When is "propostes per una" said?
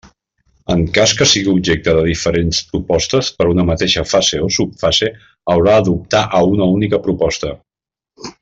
2.71-3.67